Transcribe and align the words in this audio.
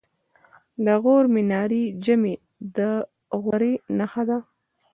د 0.85 0.87
غور 1.03 1.25
منارې 1.35 1.83
جمعې 2.03 2.35
د 2.77 2.79
غوري 3.41 3.73
نښه 3.97 4.23
ده 4.29 4.37